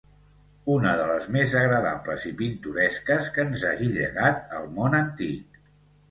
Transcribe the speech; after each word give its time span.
una 0.75 0.91
de 0.99 1.03
les 1.09 1.25
més 1.33 1.51
agradables 1.59 2.23
i 2.29 2.31
pintoresques 2.39 3.27
que 3.35 3.45
ens 3.49 3.65
hagi 3.73 3.89
llegat 3.99 4.57
el 4.61 4.65
món 4.79 4.97
antic 5.01 5.61